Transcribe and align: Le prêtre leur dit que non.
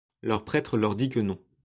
Le 0.23 0.39
prêtre 0.43 0.77
leur 0.77 0.95
dit 0.95 1.09
que 1.09 1.19
non. 1.19 1.37